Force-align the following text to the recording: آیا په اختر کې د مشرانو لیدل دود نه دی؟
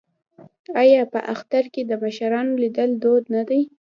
آیا 0.81 1.03
په 1.13 1.19
اختر 1.33 1.63
کې 1.73 1.81
د 1.85 1.91
مشرانو 2.03 2.59
لیدل 2.63 2.89
دود 3.03 3.23
نه 3.35 3.41
دی؟ 3.49 3.61